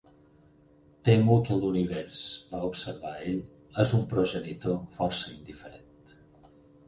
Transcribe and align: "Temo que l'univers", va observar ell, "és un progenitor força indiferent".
"Temo 1.09 1.35
que 1.49 1.57
l'univers", 1.57 2.23
va 2.53 2.61
observar 2.69 3.13
ell, 3.33 3.43
"és 3.85 3.93
un 3.99 4.07
progenitor 4.15 4.79
força 4.99 5.31
indiferent". 5.35 6.17